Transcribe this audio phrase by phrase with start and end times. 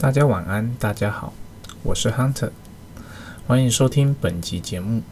[0.00, 1.32] 大家晚安，大家好，
[1.82, 2.50] 我是 Hunter，
[3.48, 5.02] 欢迎收听本集节目。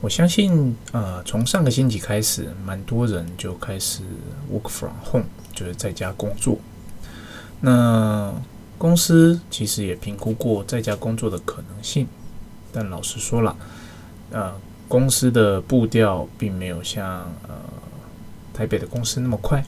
[0.00, 4.04] 我相信，呃，从上个星期开始，蛮多人就开始
[4.48, 6.56] work from home，就是在家工作。
[7.60, 8.32] 那
[8.78, 12.06] 公司其实也评估过在家工作的可能性，
[12.70, 13.56] 但老实说了，
[14.30, 14.54] 呃，
[14.86, 17.04] 公司的步调并没有像
[17.48, 17.56] 呃
[18.54, 19.64] 台北的公司那么快，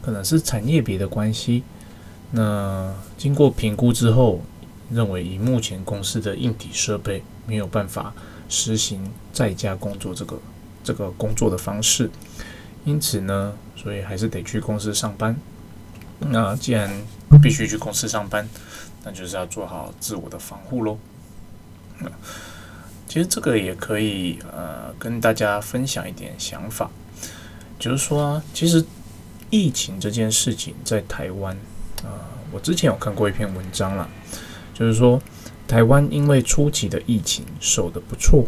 [0.00, 1.64] 可能是产业别的关系。
[2.36, 4.40] 那经过评估之后，
[4.90, 8.12] 认为以目前公司的硬体设备没有办法
[8.48, 10.36] 实行在家工作这个
[10.82, 12.10] 这个工作的方式，
[12.84, 15.36] 因此呢，所以还是得去公司上班。
[16.18, 16.90] 那既然
[17.40, 18.48] 必须去公司上班，
[19.04, 20.98] 那就是要做好自我的防护喽。
[23.06, 26.90] 其实这个也可以呃跟大家分享一点想法，
[27.78, 28.84] 就是说，其实
[29.50, 31.56] 疫情这件事情在台湾
[32.02, 34.08] 啊，我之前有看过一篇文章了，
[34.72, 35.20] 就是说
[35.66, 38.46] 台湾因为初期的疫情守得不错，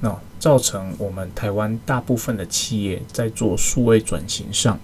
[0.00, 4.78] 那造成我们台湾大部分的企业在做数位转型上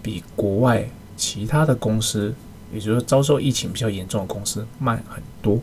[0.00, 0.88] 比国外。
[1.20, 2.32] 其他的公司，
[2.72, 5.58] 也就是遭受疫情比较严重的公司慢很多。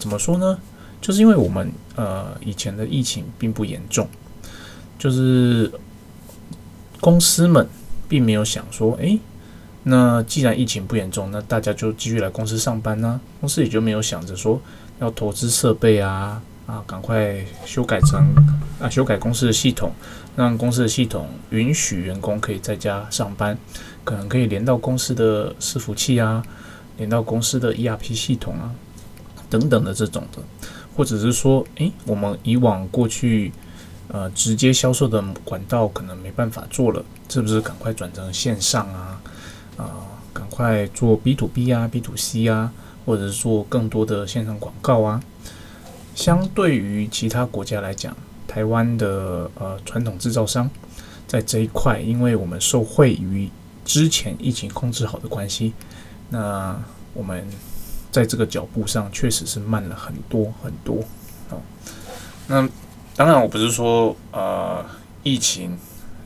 [0.00, 0.58] 怎么说呢？
[1.00, 4.08] 就是因为我们呃以前的疫情并不严重，
[4.98, 5.70] 就是
[7.00, 7.68] 公司们
[8.08, 9.16] 并没有想说，诶，
[9.88, 13.20] 那既然疫情不严重，那大家就继续来公司上班呢。
[13.40, 14.60] 公司也就没有想着说
[14.98, 18.34] 要投资设备啊啊，赶快修改成
[18.80, 19.92] 啊修改公司的系统，
[20.34, 23.56] 让公司的系统允许员工可以在家上班。
[24.02, 26.42] 可能可以连到公司的伺服器啊，
[26.96, 28.74] 连到公司的 ERP 系统啊，
[29.48, 30.42] 等等的这种的，
[30.96, 33.52] 或者是说，诶，我们以往过去
[34.08, 39.20] 呃直接销售的管道可能没办法做了，是不是赶快转成线上啊？
[39.76, 42.72] 啊，赶快做 B to B 啊，B to C 啊，
[43.04, 45.22] 或者是做更多的线上广告啊？
[46.14, 48.16] 相对于其他国家来讲，
[48.48, 50.70] 台湾的呃传统制造商
[51.26, 53.50] 在这一块，因为我们受惠于
[53.84, 55.74] 之前疫情控制好的关系，
[56.30, 56.74] 那
[57.12, 57.46] 我们
[58.10, 61.04] 在这个脚步上确实是慢了很多很多
[61.50, 61.60] 哦。
[62.48, 62.66] 那
[63.14, 64.84] 当然，我不是说呃
[65.22, 65.76] 疫情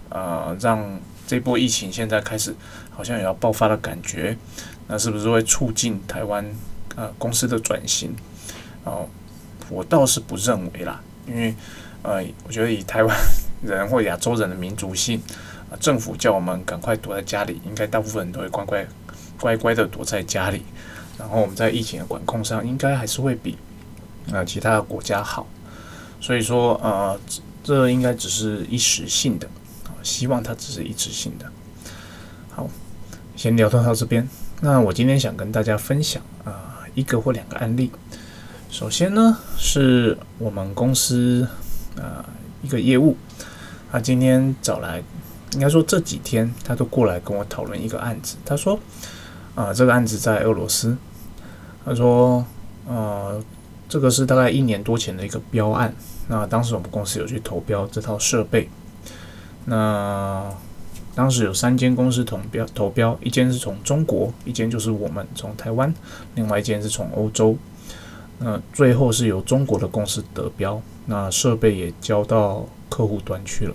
[0.08, 2.54] 呃让这波疫情现在开始
[3.00, 4.36] 好像也要爆发的感觉，
[4.86, 6.44] 那是不是会促进台湾
[6.96, 8.14] 呃公司的转型？
[8.84, 9.08] 哦，
[9.70, 11.54] 我倒是不认为啦，因为
[12.02, 13.16] 呃，我觉得以台湾
[13.62, 15.18] 人或亚洲人的民族性。
[15.70, 18.86] 啊政府叫我们赶快躲在家里，应该大部分人都会乖乖
[19.40, 20.62] 乖乖的躲在家里。
[21.16, 23.56] 然后我们在疫情的管控上，应该还是会比
[24.30, 25.46] 呃其他的国家好。
[26.20, 27.18] 所以说，呃，
[27.64, 29.48] 这应该只是一时性的，
[30.02, 31.50] 希望它只是一时性的。
[33.40, 34.28] 先聊到到这边。
[34.60, 37.90] 那我今天想跟大家分享啊一个或两个案例。
[38.68, 41.48] 首先呢，是我们公司
[41.96, 42.22] 啊
[42.60, 43.16] 一个业务，
[43.90, 45.02] 他今天找来。
[45.54, 48.36] 应该说这几天他都过来跟我讨论一个案子。
[48.44, 48.78] 他说
[49.56, 50.94] ：“啊，这个案子在俄罗斯。
[51.86, 52.44] 他说，
[52.86, 53.42] 呃，
[53.88, 55.94] 这个是大概一年多前的一个标案。
[56.28, 58.68] 那当时我们公司有去投标这套设备。
[59.64, 60.44] 那
[61.14, 65.92] 当时有三间公司投标，投标一间是从中国，一间就是我们从台湾，
[66.34, 67.56] 另外一间是从欧洲。
[68.38, 73.74] 那最后是由中国的公司得标，那设备也交到客户端去了。”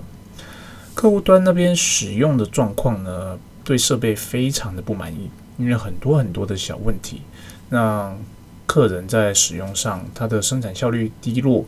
[0.96, 7.22] 客户端那边使用的状况呢，对设备非常的不满意，因为很多很多的小问题，
[7.70, 8.18] 让
[8.66, 11.66] 客人在使用上，它的生产效率低落，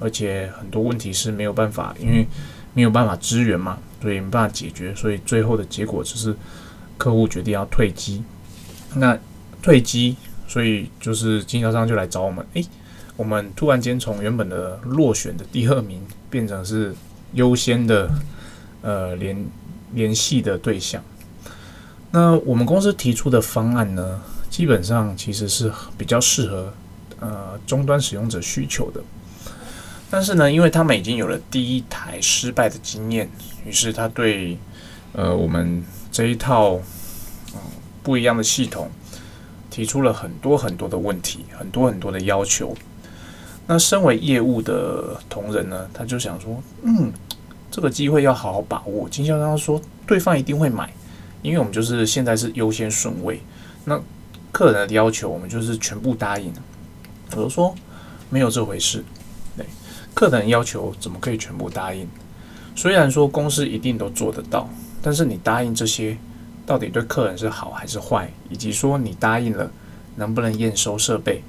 [0.00, 2.26] 而且很多问题是没有办法，因为
[2.72, 6.34] 没有办法支援嘛，所以没办法解决，所以最后的结果就是
[6.96, 8.22] 客户决定要退机。
[8.94, 9.18] 那
[9.62, 10.16] 退机，
[10.48, 12.66] 所以就是经销商就来找我们，诶，
[13.16, 16.94] 我们突然间从原本的落选的第二名变成是
[17.34, 18.10] 优先的。
[18.82, 19.46] 呃，联
[19.92, 21.04] 联系的对象。
[22.12, 24.18] 那我们公司提出的方案呢，
[24.48, 26.72] 基本上其实是比较适合
[27.18, 29.02] 呃终端使用者需求的。
[30.10, 33.30] 但是呢，因为他们已经有了第一台失败的经验，
[33.64, 34.58] 于是他对
[35.12, 36.74] 呃我们这一套
[37.54, 37.60] 嗯
[38.02, 38.90] 不一样的系统
[39.70, 42.76] 提出了很多很多的问题，很多很多的要求。
[43.66, 47.12] 那身为业务的同仁呢，他就想说，嗯。
[47.72, 49.08] 这个机会要好好把握。
[49.08, 50.92] 经销商说，对方一定会买，
[51.40, 53.40] 因为我们就是现在是优先顺位。
[53.84, 53.96] 那
[54.50, 56.52] 客人的要求，我们就是全部答应。
[57.30, 57.72] 我就说
[58.28, 59.04] 没有这回事，
[60.14, 62.06] 客人要求怎么可以全部答应？
[62.76, 64.68] 虽然说公司一定都做得到，
[65.02, 66.16] 但是你答应这些，
[66.66, 69.70] 到底对客人是好还是坏，以及说你答应了
[70.16, 71.42] 能不能验收设备，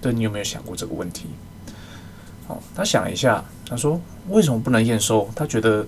[0.00, 1.26] 对你有没有想过这个问题？
[2.46, 5.28] 哦，他想一下，他说为什么不能验收？
[5.34, 5.86] 他觉得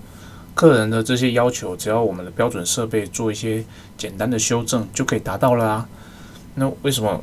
[0.54, 3.64] 客人的这些要求，只要我们的标准设备做一些
[3.96, 5.88] 简单的修正就可以达到了啊。
[6.54, 7.22] 那为什么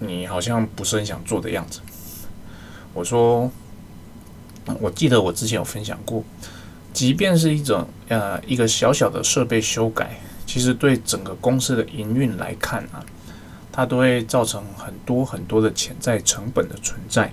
[0.00, 1.80] 你好像不是很想做的样子？
[2.92, 3.50] 我说，
[4.80, 6.22] 我记得我之前有分享过，
[6.92, 13.04] 即便是一种呃一个小小的设备修改，其实对整个公司的营运来看啊，
[13.70, 17.32] 它都会造成很多很多的潜在成本的存在。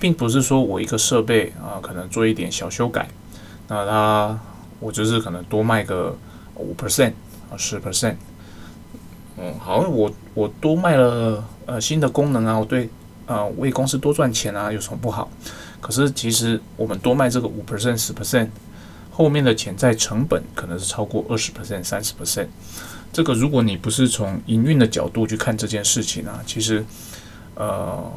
[0.00, 3.08] 并不是说我一个设备啊，可能做一点小修改，
[3.68, 4.38] 那它
[4.78, 6.14] 我就是可能多卖个
[6.56, 7.12] 五 percent
[7.50, 8.16] 啊十 percent，
[9.38, 12.90] 嗯，好，我我多卖了呃新的功能啊，我对
[13.24, 15.30] 啊为公司多赚钱啊有什么不好？
[15.84, 18.48] 可是其实我们多卖这个五 percent 十 percent，
[19.10, 22.46] 后面的潜在成本可能是超过二十 percent 三十 percent，
[23.12, 26.82] 这个如果你不是从营运的角度去看这件事情啊，其实
[27.56, 28.10] 呃。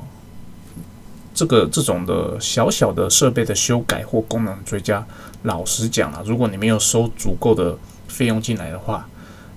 [1.40, 5.06] 这个这种的小小的设备的修改或功能追加，
[5.44, 7.78] 老实讲啊，如果你没有收足够的
[8.08, 9.08] 费用进来的话，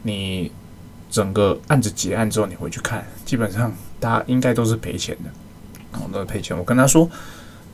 [0.03, 0.53] 你
[1.11, 5.31] 整个案子结案之后，你回去看，基本上大家应该都是赔钱的，
[5.99, 6.55] 哦，都是赔钱。
[6.55, 7.09] 我跟他说，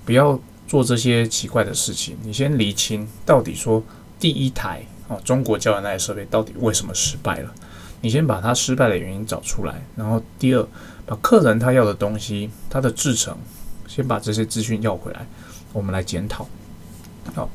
[0.07, 3.83] 不要做这些奇怪的事情，你先厘清到底说
[4.19, 7.53] 第一台哦，中国教的那台设备到底为什么失败了，
[8.01, 10.67] 你先把它失败的原因找出来，然后第二，
[11.05, 13.37] 把客人他要的东西，他的制成。
[13.89, 15.25] 先把这些资讯要回来，
[15.73, 16.47] 我们来检讨。
[17.35, 17.49] 好，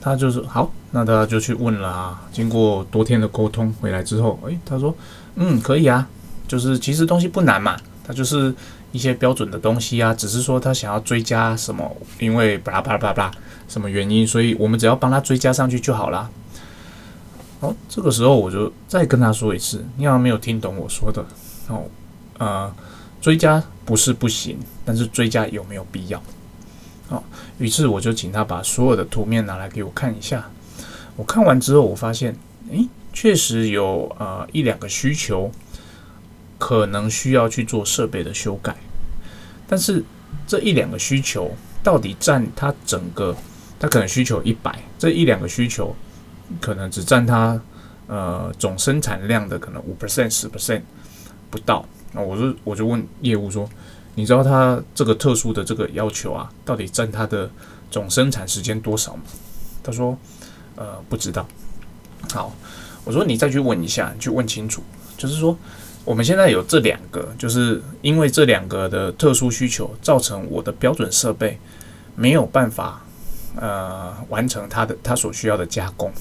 [0.00, 2.26] 他就是好，那他就去问了啊。
[2.32, 4.92] 经过多天的沟通回来之后，诶，他说，
[5.36, 6.08] 嗯，可以啊，
[6.48, 8.52] 就是其实东西不难嘛，他就是
[8.96, 13.30] 一些标准的东西啊，只是说他想要追加什么，因为巴拉巴拉巴拉
[13.68, 16.28] 什么原因，所以我们只要帮他追加上去就好啦。
[17.60, 21.24] 好，这个时候我就再跟他说一次，你好像没有听懂我说的
[21.68, 21.84] 哦，
[22.38, 22.74] 呃。
[23.18, 26.22] 追加不是不行，但是追加有没有必要？
[27.08, 27.24] 好，
[27.58, 30.48] 于是我就请他把所有的图面拿来给我看一下。
[31.16, 32.36] 我看完之后，我发现，
[32.70, 35.50] 诶，确实有呃一两个需求
[36.56, 38.76] 可能需要去做设备的修改，
[39.68, 40.04] 但是
[40.46, 41.50] 这一两个需求
[41.82, 43.34] 到底占它整个，
[43.78, 45.94] 它可能需求一百，这一两个需求
[46.60, 47.60] 可能只占它
[48.06, 50.82] 呃总生产量的可能五 percent 十 percent
[51.50, 51.84] 不到。
[52.12, 53.68] 那我就我就问业务说，
[54.14, 57.50] 你知道他这个特殊的这个要求啊，到底占他的
[57.90, 59.22] 总生产时间多少吗？
[59.82, 60.16] 他说，
[60.76, 61.46] 呃，不知道。
[62.32, 62.54] 好，
[63.04, 64.82] 我说你再去问一下，去问清楚。
[65.16, 65.56] 就是说，
[66.06, 71.58] 我们现在有这两个，就是因为这两个的特殊需求，造成我的标准设备
[72.14, 73.02] 没有办法
[73.56, 76.12] 呃完成它的它所需要的加工。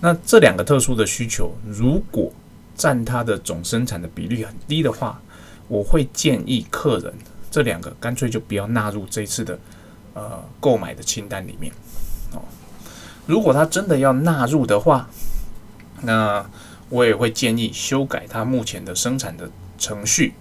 [0.00, 2.32] 那这两个特殊的需求，如果
[2.74, 5.20] 占它的总生产的比率很低的话，
[5.68, 7.12] 我会建议客人
[7.50, 9.58] 这两个干脆就不要纳入这次的
[10.14, 11.70] 呃购买的清单里面
[12.32, 12.40] 哦。
[13.26, 15.06] 如果他真的要纳入的话，
[16.00, 16.44] 那
[16.92, 20.34] 我也会建议修改他目前的生产的程序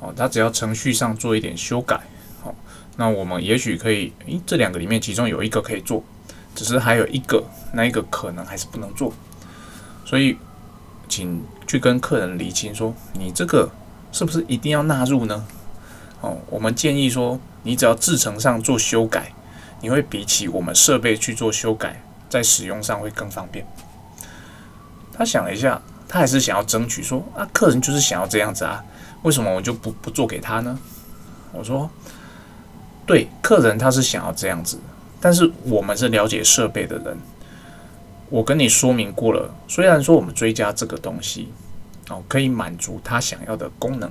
[0.00, 0.12] 哦。
[0.16, 2.00] 他只要程序上做一点修改，
[2.42, 2.54] 好，
[2.96, 6.02] 那我们也许可以，诶，这两个里面其中有一个可以做，
[6.54, 7.44] 只是还有一个
[7.74, 9.12] 那一个可能还是不能做，
[10.04, 10.38] 所以。
[11.08, 13.70] 请去跟客人理清，说你这个
[14.12, 15.44] 是不是一定要纳入呢？
[16.22, 19.30] 哦，我们建议说，你只要制程上做修改，
[19.82, 23.66] 你会比起我们设备去做修改，在使用上会更方便。
[25.12, 28.82] 他想了一下，他还是想要争取说，啊，客人就是想要这样子啊，
[29.22, 30.78] 为什么我就不不做给他呢？
[31.52, 31.88] 我说，
[33.04, 34.78] 对，客人他是想要这样子，
[35.20, 37.16] 但是我们是了解设备的人。
[38.30, 41.52] 我跟你说明过了，虽然说我们追加这个东西，
[42.08, 44.10] 哦，可以满足他想要的功能，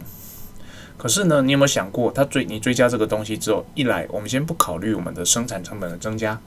[0.95, 6.39] 可是呢，你有没有想过，他追你追加这个东西之后，一来我们先不考虑我们的生产成本的增加，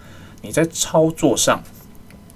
[0.42, 1.60] 你在操作上，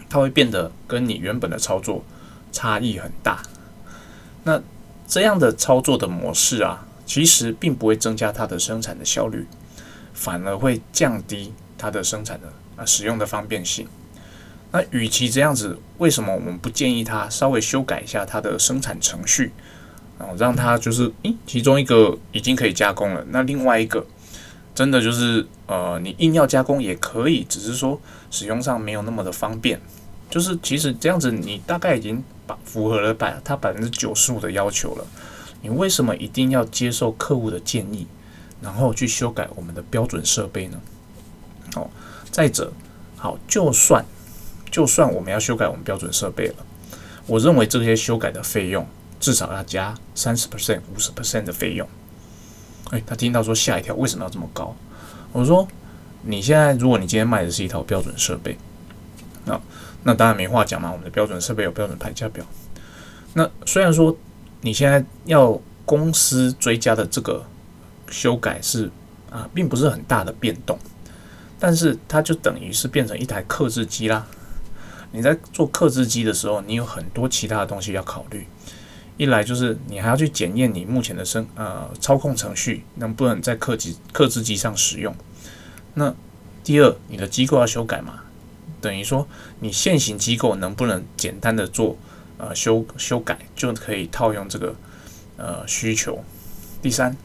[0.08, 2.04] 它会变得跟你原本的操作
[2.52, 3.42] 差异很大。
[4.44, 4.62] 那
[5.06, 9.46] 这样的操作的模式啊，其实并不会增加它的生产的效率，
[10.12, 13.86] 反而会降低它的生产的啊使用的方便性。
[14.70, 19.50] 那与其这样子，为什么我们不建议它稍微修改一下它的生产程序，
[20.18, 24.06] 然后让它就是，诶，其中一个已经可以加工了，那另外一个
[24.74, 27.98] 真的就是，呃，你硬要加工也可以，只是说
[28.30, 29.80] 使用上没有那么的方便。
[30.30, 35.06] 就是其实这样子，你大概已经把符合了百他百分之九十五的要求了。
[35.62, 38.06] 你为什么一定要接受客户的建议，
[38.60, 40.80] 然后去修改我们的标准设备呢？
[41.74, 41.90] 哦，
[42.30, 42.72] 再者，
[43.16, 44.04] 好，就算。
[44.70, 46.54] 就算我们要修改我们标准设备了，
[47.26, 48.86] 我认为这些修改的费用
[49.18, 51.88] 至少要加三十 percent、五十 percent 的费用。
[52.90, 54.76] 哎，他听到说吓一跳，为什么要这么高？
[55.32, 55.66] 我说，
[56.22, 58.58] 你现在如果你今天卖的是一套标准设备，
[59.46, 59.58] 那
[60.04, 60.90] 那当然没话讲嘛。
[60.90, 62.44] 我们的标准设备有标准排价表。
[63.34, 64.16] 那虽然说
[64.60, 67.44] 你现在要公司追加的这个
[68.10, 68.90] 修改是
[69.30, 70.78] 啊，并不是很大的变动，
[71.58, 74.26] 但是它就等于是变成一台刻制机啦。
[75.12, 78.46] 你在做刻制机的时候，你有很多其他的东西要考虑。
[79.16, 85.14] 一来就是你还要去检验你目前的生呃操控程序能不能在刻机刻制机上使用。
[85.94, 86.14] 那
[86.62, 88.20] 第二，你的机构要修改嘛，
[88.80, 89.26] 等于说
[89.60, 91.96] 你现行机构能不能简单的做
[92.38, 94.74] 呃修修改就可以套用这个
[95.36, 96.22] 呃需求。
[96.82, 97.16] 第三，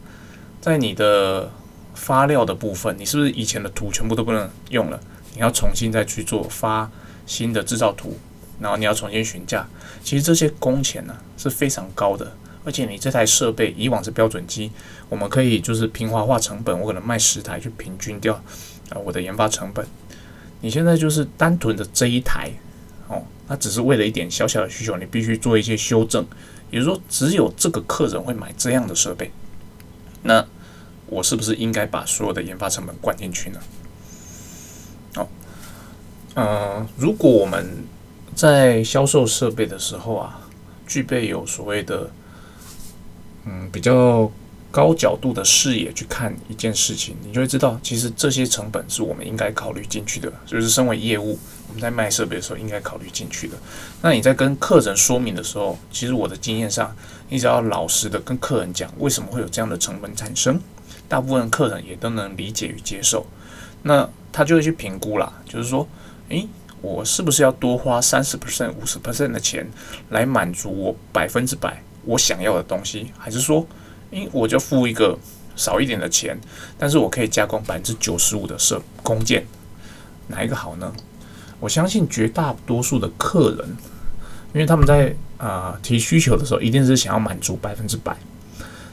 [0.60, 1.50] 在你的
[1.94, 5.00] 发料的部分，你是不是以前的图全部都不能用了？
[5.34, 6.90] 你要重新再去做发。
[7.26, 8.18] 新的制造图，
[8.60, 9.66] 然后你要重新询价，
[10.02, 14.70] 其实这些工钱呢是非常高的，而且你这台设备以往是标准机，
[15.08, 18.34] 我们可以就是平滑化成本，我可能卖十台去平均掉
[18.90, 19.86] 啊我的研发成本。
[20.64, 22.50] 你现在就是单纯的这一台
[23.06, 26.24] 哦，那只是为了一点小小的需求，你必须做一些修正，
[26.70, 29.30] 也就是说只有这个客人会买这样的设备，
[30.22, 30.42] 那
[31.04, 33.60] 我是不是应该把所有的研发成本灌进去呢？
[35.16, 35.28] 哦
[36.34, 37.84] 嗯，如果我们
[38.34, 40.48] 在销售设备的时候啊，
[40.86, 42.10] 具备有所谓的
[43.44, 44.32] 嗯比较
[44.74, 51.38] 高角度的视野去看一件事情，你就会知道，其实这些成本是我们应该考虑进去的，就是身为业务，
[51.68, 53.56] 我们在卖设备的时候应该考虑进去的。
[54.02, 56.92] 那你在跟客人说明的时候，其实我的经验上，
[57.28, 60.60] 你只要老实的跟客人讲为什么会有这样的成本产生，
[61.08, 63.24] 大部分客人也都能理解与接受，
[63.82, 65.88] 那他就会去评估啦，就是说。
[66.30, 66.48] 诶，
[66.80, 69.70] 我是不是要多花三十 percent、五十 percent 的钱
[70.08, 73.12] 来满足我百分之百我想要的东西？
[73.18, 73.64] 还是说，
[74.14, 75.18] 诶，我就付一个
[75.56, 76.38] 少一点的钱，
[76.78, 79.44] 但是我可以加工百分之九十五的设工件？
[80.28, 80.92] 哪一个好呢？
[81.60, 83.68] 我相信绝大多数的客人，
[84.52, 88.16] 因为他们在啊提需求的时候，一定是想要满足百分之百。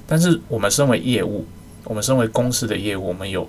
[0.07, 1.45] 但是我们身为业务，
[1.83, 3.47] 我们身为公司的业务，我们有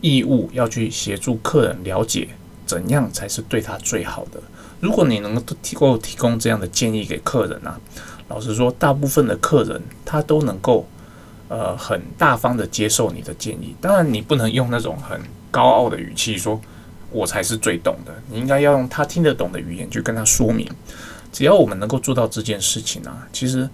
[0.00, 2.28] 义务要去协助客人了解。
[2.66, 4.38] 怎样才是对他最好的？
[4.80, 7.80] 如果你能够提够提供这样的建议给客人啊，
[8.28, 10.86] 老实说，大部分的客人他都能够
[11.48, 13.74] 呃很大方的接受你的建议。
[13.80, 16.60] 当然，你不能用那种很高傲的语气说
[17.10, 20.68] “我才是最懂的”，你应该要用他听得懂的语言去跟他说明。
[21.32, 23.68] 只要我们能够做到这件事情啊，其实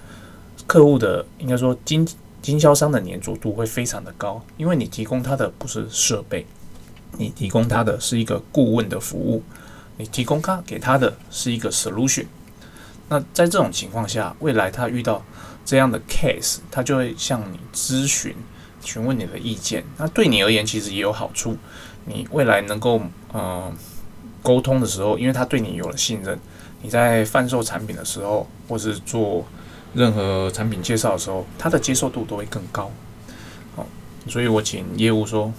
[0.67, 2.07] 客户的应该说经
[2.43, 6.47] 经销商的粘着度会非常的高，因为你提供他的不是设备。
[7.17, 9.41] 你提供他的是一个顾问的服务，
[9.99, 12.27] 你提供他给他的是一个 solution。
[13.09, 15.25] 那在这种情况下，未来他遇到
[15.65, 18.35] 这样的 case，他就会向你咨询，
[18.83, 19.85] 询问你的意见。
[19.97, 21.57] 那对你而言，其实也有好处。
[22.05, 23.01] 你未来能够
[23.33, 23.73] 呃
[24.43, 26.39] 沟通的时候，因为他对你有了信任，
[26.83, 29.45] 你在贩售产品的时候，或是做
[29.95, 32.91] 任何产品介绍的时候，他的接受度都会更高。
[33.75, 33.87] 好，
[34.29, 35.53] 所以我请业务说。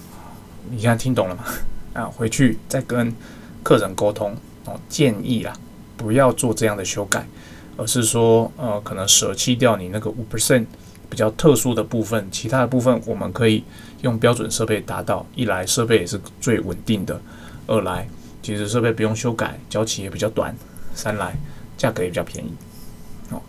[0.67, 1.43] 你现在听懂了吗？
[1.93, 3.13] 啊，回去再跟
[3.61, 4.35] 客人沟通
[4.65, 5.55] 哦，建议啊，
[5.95, 7.23] 不要做这样的修改，
[7.77, 10.65] 而是说，呃，可能舍弃掉你那个五 percent
[11.09, 13.63] 比较特殊的部分，其他的部分我们可以
[14.01, 15.25] 用标准设备达到。
[15.35, 17.19] 一来设备也是最稳定的，
[17.67, 18.07] 二来
[18.41, 20.55] 其实设备不用修改，交期也比较短，
[20.93, 21.35] 三来
[21.77, 22.51] 价格也比较便宜。
[23.31, 23.41] 哦，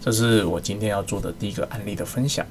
[0.00, 2.46] 这是我今天要做的第一个案例的分享。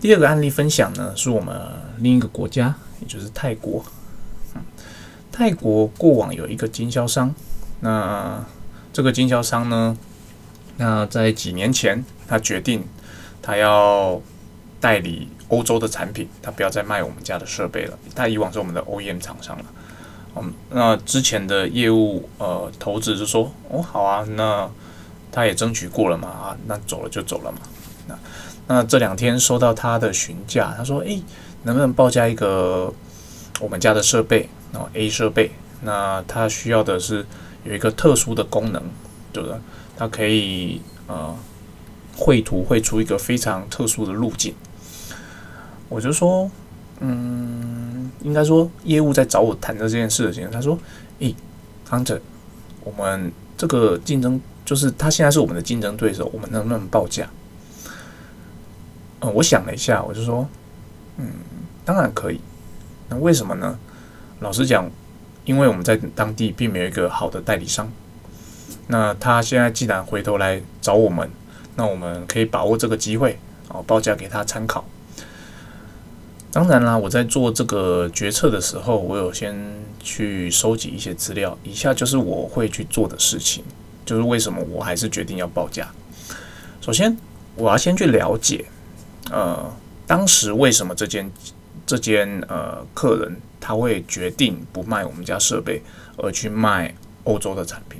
[0.00, 1.56] 第二个案例分享呢，是我们
[1.98, 3.82] 另一个国家，也就是泰国。
[5.32, 7.34] 泰国过往有一个经销商，
[7.80, 8.44] 那
[8.94, 9.98] 这个经销商呢，
[10.76, 12.84] 那在几年前，他决定
[13.42, 14.22] 他要
[14.80, 17.98] 代理欧洲的产品，他不要再卖我们家的设备了。
[18.14, 19.64] 他以往是我们的 OEM 厂商了。
[20.36, 24.70] 嗯，那之前的业务呃投资就说，哦好啊，那
[25.32, 27.58] 他也争取过了嘛，啊，那走了就走了嘛，
[28.06, 28.16] 那。
[28.68, 31.20] 那这两天收到他的询价，他说：“诶，
[31.64, 32.94] 能不能报价一个
[33.60, 34.48] 我们家的设备？
[34.72, 35.50] 然后 A 设备，
[35.82, 37.26] 那他需要的是
[37.64, 38.82] 有一个特殊的功能，
[39.32, 39.58] 对不对？
[39.96, 41.34] 它可以呃
[42.16, 44.54] 绘图绘出一个非常特殊的路径。”
[45.88, 46.50] 我就说
[47.00, 50.78] ：“嗯，应该说业务在找我谈的这件事情。”他说
[51.20, 51.34] ：“诶，
[51.84, 52.20] 康者，
[52.82, 57.28] 我们这个竞争就是他现在是我们的竞争对手，我们能不能报价？”
[59.20, 60.46] 我想了一下，我就说，
[61.16, 61.26] 嗯，
[61.84, 62.38] 当然可以。
[63.08, 63.78] 那为什么呢？
[64.40, 64.90] 老实讲，
[65.44, 67.90] 因为我们在当地并没有一个好的代理商。
[68.86, 71.30] 那他现在既然回头来找我们，
[71.76, 74.84] 那我们可以把握这个机会，哦，报价给他参考。
[76.52, 79.56] 当然啦，我在做这个决策的时候，我有先
[79.98, 81.58] 去收集一些资料。
[81.64, 83.64] 以下就是我会去做的事情，
[84.04, 85.90] 就是为什么我还是决定要报价。
[86.80, 87.16] 首先，
[87.56, 88.66] 我要先去了解，
[89.30, 89.74] 呃，
[90.06, 91.28] 当时为什么这间
[91.84, 93.36] 这间呃客人
[93.66, 95.80] 他会决定不卖我们家设备，
[96.18, 96.94] 而去卖
[97.24, 97.98] 欧洲的产品。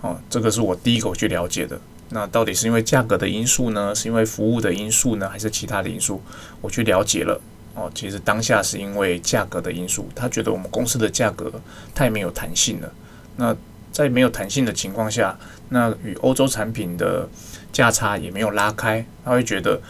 [0.00, 1.76] 哦，这个是我第一个去了解的。
[2.10, 3.92] 那到底是因为价格的因素呢？
[3.92, 5.28] 是因为服务的因素呢？
[5.28, 6.22] 还是其他的因素？
[6.60, 7.40] 我去了解了。
[7.74, 11.50] 哦，其实当下是因为价格的因素，他觉得我们公司的价格
[11.92, 12.92] 太没有弹性了。
[13.34, 13.56] 那
[13.90, 15.36] 在没有弹性的情况下，
[15.70, 17.28] 那与欧洲产品的
[17.72, 19.80] 价差也没有拉开，他会觉得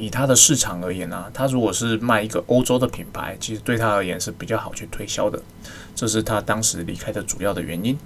[0.00, 5.40] 以他的市场而言啊，他如果是卖一个欧洲的品牌，其实对他而言是比较好去推销的。
[5.94, 7.98] 这是他当时离开的主要的原因。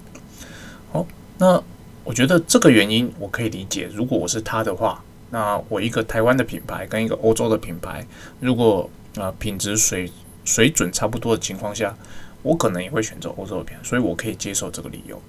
[0.91, 1.63] 好，那。
[2.07, 3.89] 我觉得这个原因我可以理解。
[3.91, 8.05] 如果我是他的话，那我一个台湾的品牌跟一个欧洲的品牌，
[8.39, 8.87] 如果
[9.17, 10.07] 啊品质水
[10.43, 11.97] 水准差不多的情况下，
[12.43, 15.19] 我可能也会选择欧洲的品牌，所以我可以接受这个理由。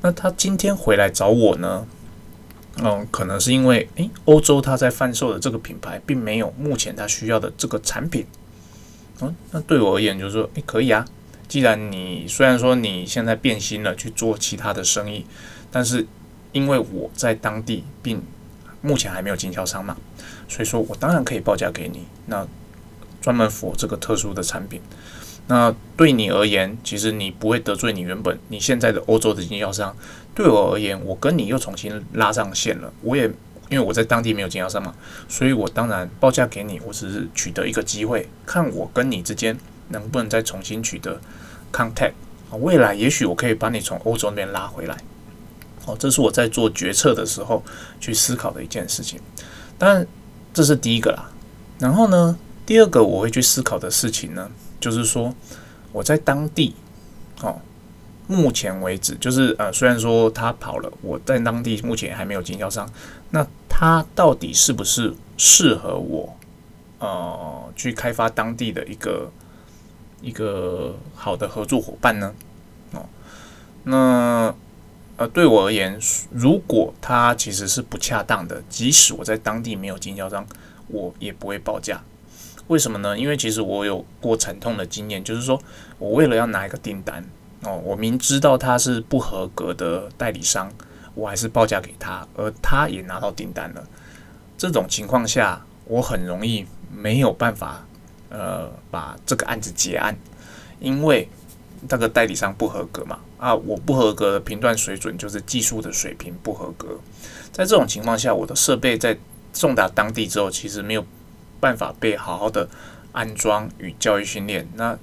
[0.00, 1.86] 那他今天回来找我呢？
[2.82, 8.24] 嗯，可能是因为诶，欧洲他在贩售的这个品牌并没有目前他需要的这个产品。
[9.20, 11.04] 嗯，那对我而言就是说，诶，可以啊。
[11.48, 15.24] 既然你虽然说你现在变心了去做其他的生意。
[15.70, 16.06] 但是，
[16.52, 18.22] 因为我在当地并
[18.80, 19.94] 目前还没有经销商嘛，
[20.48, 22.06] 所以说我当然可以报价给你。
[22.24, 22.48] 那
[23.20, 24.80] 专门符合这个特殊的产品，
[25.46, 29.94] 那对你而言，其实你不会得罪你原本你现在的欧洲的经销商。
[30.38, 32.92] 对我而言，我跟你又重新拉上线了。
[33.02, 33.24] 我也
[33.70, 34.94] 因为我在当地没有经销商嘛，
[35.28, 36.80] 所以我当然报价给你。
[36.86, 41.20] 我只是取得一个机会，看我跟你之间能不能再重新取得
[41.72, 42.12] contact。
[42.60, 44.96] 未来也许我可以把你从欧洲那边拉回来。
[45.86, 47.64] 哦，这是我在做决策的时候
[47.98, 49.18] 去思考的一件事情。
[49.76, 50.06] 当然，
[50.54, 51.32] 这是第一个啦。
[51.80, 54.48] 然后呢，第二个我会去思考的事情呢，
[54.78, 55.34] 就是说
[55.90, 56.76] 我在当地，
[58.28, 62.88] 目前为止，就是呃，虽然说他跑了，我在当地目前还没有经销商。
[63.30, 66.36] 那他到底是不是适合我，
[67.00, 69.32] 呃，去开发当地的一个
[70.22, 72.32] 一个好的合作伙伴呢？
[72.92, 73.04] 哦，
[73.82, 74.54] 那。
[75.18, 75.98] 呃，对我而言，
[76.30, 80.46] 如果他其实是不恰当的，即使我在当地没有经销商，
[80.86, 82.00] 我也不会报价。
[82.68, 83.18] 为什么呢？
[83.18, 85.60] 因为其实我有过惨痛的经验，就是说
[85.98, 87.24] 我为了要拿一个订单，
[87.62, 90.72] 哦，我明知道他是不合格的代理商，
[91.14, 93.86] 我还是报价给他，而他也拿到订单了。
[94.56, 97.84] 这种情况下，我很容易没有办法，
[98.28, 100.16] 呃，把这个案子结案，
[100.80, 101.28] 因为。
[101.88, 103.20] 那个代理商不合格嘛？
[103.36, 106.98] 啊，我不合格的评断水准就是技术的水平不合格。
[107.52, 109.16] 在这种情况下，我的设备在
[109.52, 111.06] 送达当地之后，其实没有
[111.60, 112.68] 办法被好好的
[113.12, 114.66] 安装与教育训练。
[114.74, 114.98] 那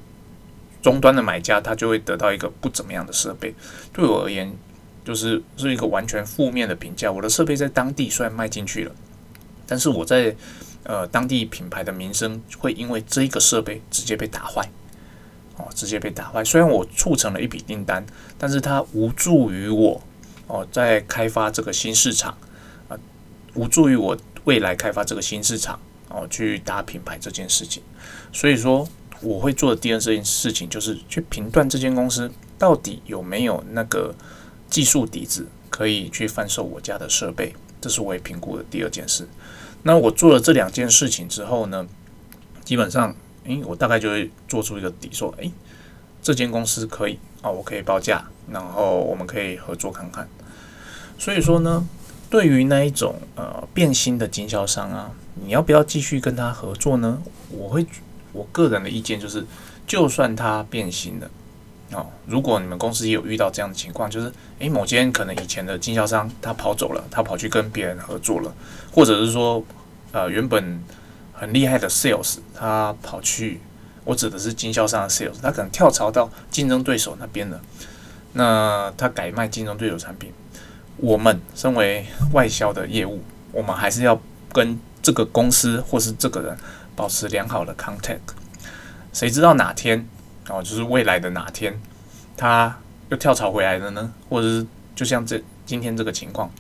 [0.86, 3.56] 终端的买家他就会得到一个不怎么样的设备。
[3.92, 4.56] 对我而言，
[5.04, 7.12] 就是是一个完全负面的评价。
[7.12, 8.92] 我的设备在当地虽然卖进去了，
[9.66, 10.36] 但是我在
[10.84, 14.70] 呃当地品牌的名声会因为这一个设备直接被打坏。
[15.58, 16.44] 哦，直接被打坏。
[16.44, 18.06] 虽然我促成了一笔订单，
[18.38, 20.00] 但是它无助于我
[20.46, 22.38] 哦，在开发这个新市场
[22.88, 22.96] 啊，
[23.56, 27.82] 无助于我未来开发这个新市场哦，去打品牌这件事情。
[28.32, 28.88] 所以说，
[29.22, 34.14] 我会做的第二件事情就是去评断这间公司到底有没有那个
[34.70, 39.28] 技术底子可以去贩售我家的设备，这是我也评估的第二件事。
[39.84, 41.88] 那我做了这两件事情之后呢，
[42.64, 43.16] 基本上。
[43.48, 45.52] 诶，我大概就会做出一个底，说，诶，
[46.20, 50.28] 这间公司可以啊，我可以报价，然后我们可以合作看看。
[51.20, 51.88] 所以说呢，
[52.28, 57.22] 对于那一种呃变心的经销商啊，你要不要继续跟他合作呢？
[57.52, 57.86] 我会，
[58.36, 59.46] 我个人的意见就是，
[59.88, 61.30] 就算他变心了，
[61.98, 68.54] 哦，如果你们公司也有遇到这样的情况，就是诶，某间可能以前的经销商他跑走了，他跑去跟别人合作了，
[68.92, 69.64] 或者是说，
[70.12, 70.80] 呃，原本。
[71.38, 73.60] 很厉害的 sales，他跑去，
[74.06, 77.60] 我指的是经销商的 sales，他可能跳槽到竞争对手那边了。
[78.32, 80.32] 那他改卖竞争对手产品，
[80.96, 83.22] 我们身为外销的业务，
[83.52, 84.18] 我们还是要
[84.54, 86.58] 跟这个公司或是这个人
[86.96, 88.20] 保持良好的 contact。
[89.12, 90.08] 谁知道哪天
[90.50, 91.80] 哦，就是未来的哪天，
[92.36, 92.78] 他
[93.10, 94.14] 又跳槽回来了呢？
[94.30, 96.52] 或者是就像这今天这个情况，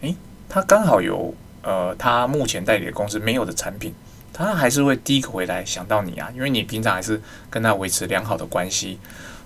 [0.00, 0.14] 诶，
[0.48, 3.94] 他刚好有呃，他目前代理的公司没有的产品。
[4.36, 8.98] 他还是会第一个回来想到你啊，因为你平常还是跟他维持良好的关系，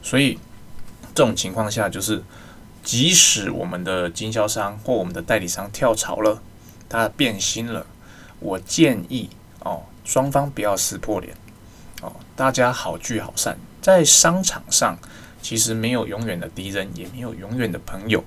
[0.02, 0.38] 所以
[1.14, 2.24] 这种情况下就是
[2.82, 6.40] 即使我们的经销商或我们的代理商跳槽了，
[6.88, 7.84] 他变心了，
[8.40, 9.28] 我建议
[9.60, 11.36] 哦，双方不要撕破脸
[12.00, 13.58] 哦，大家好聚好散。
[13.82, 14.96] 在商场上，
[15.42, 18.24] 其实没有永远的敌人，也没有永远的朋友。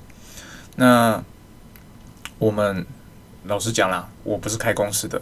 [0.75, 1.23] 那
[2.37, 2.85] 我们
[3.45, 5.19] 老实讲啦，我不是开公司的，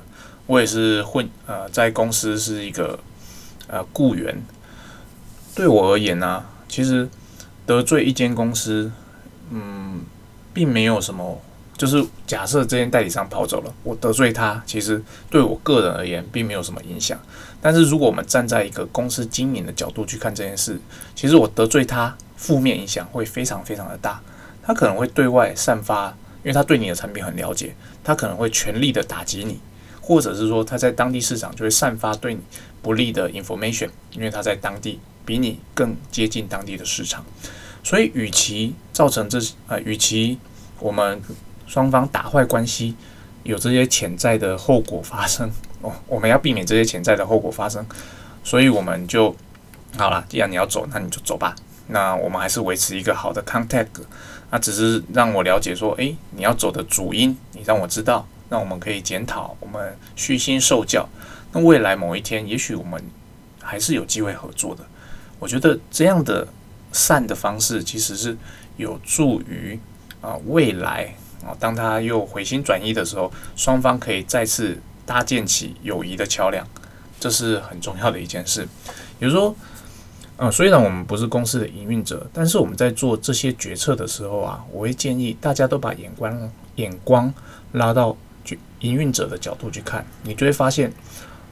[0.48, 3.00] 我也是混呃，在公司是一个
[3.70, 4.44] 呃雇员。
[5.56, 7.08] 对我而言呢，其实
[7.66, 8.92] 得罪一间公司，
[9.50, 10.02] 嗯，
[10.54, 11.42] 并没有什么。
[11.80, 17.18] 就是假设这间代理商跑走了，我得罪他，其实对我个人而言并没有什么影响。
[17.62, 20.78] 但是如果我们站在一个公司经营的角度去看这件事，
[21.16, 24.22] 其实我得罪他，负面影响会非常非常的大。
[24.62, 26.10] 他可能会对外散发，
[26.44, 29.58] 因为他对你的产品很了解，他可能会全力的打击你，
[30.02, 32.42] 或者是说他在当地市场就会散发对你
[32.82, 37.26] 不利的 information，因为他在当地比你更接近当地的市场。
[37.86, 40.38] 所以，与其造成这呃，与其
[40.80, 41.22] 我们
[41.70, 42.96] 双方打坏关系，
[43.44, 45.50] 有这些潜在的后果发生
[45.82, 45.94] 哦。
[46.08, 47.86] 我们要避免这些潜在的后果发生，
[48.44, 49.34] 所以我们就
[49.96, 50.26] 好了。
[50.28, 51.56] 既然你要走，那你就走吧。
[51.88, 53.88] 那我们还是维持一个好的 contact，
[54.50, 61.08] 那只是让我了解说，诶，你要走的主因，你让我知道，那我们可以检讨，我们虚心受教。
[61.52, 63.00] 那未来某一天，也许我们
[63.62, 64.84] 还是有机会合作的。
[65.38, 66.48] 我觉得这样的
[66.92, 68.36] 善的方式，其实是
[68.78, 69.80] 有助于
[70.22, 71.14] 啊未来。
[71.46, 76.66] 啊，当他又回心转意的时候，双方可以再次搭建起友谊的桥梁，
[77.20, 78.68] 这是很重要的一件事。
[79.20, 79.56] 比如说，
[80.38, 87.34] 嗯，虽然我们不是公司的营运者，但是我们在做这些决策的时候啊，我会建议大家都把眼光眼光
[87.74, 88.16] 拉到
[88.80, 90.92] 营运者的角度去看，你就会发现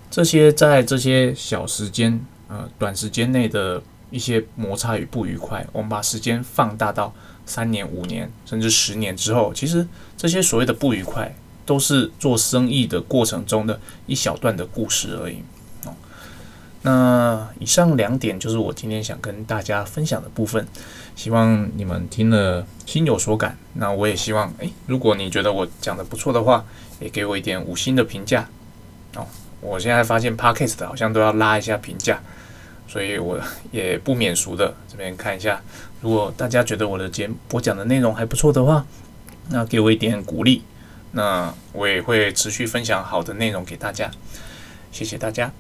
[0.10, 7.14] 这些在这些小时间呃短时间内的一些摩擦与不愉快，我们把时间放大到。
[7.50, 11.34] 三年、五年，甚至十年之后，其实这些所谓的不愉快，
[11.66, 15.42] 都是做生意的过程中的一小段的故事而已。
[15.86, 15.96] 哦，
[16.82, 20.68] 那以上两点就是我今天想跟大家分享的部分，
[21.16, 23.58] 希望你们听了心有所感。
[23.76, 26.66] 那我也希望，诶，如果你觉得我讲的不错的话，
[27.00, 28.46] 也给我一点五星的评价。
[29.16, 29.26] 哦，
[29.62, 32.22] 我现在发现 Podcast 好像都要拉一下评价。
[32.88, 33.40] 所以我
[33.72, 35.62] 也不免俗的这边看一下，
[36.02, 38.86] 如果大家觉得我的节目播讲的内容还不错的话，
[39.50, 40.64] 那给我一点鼓励，
[41.12, 44.10] 那我也会持续分享好的内容给大家。
[44.92, 45.52] 谢谢大家，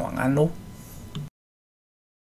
[0.00, 0.50] 晚安喽。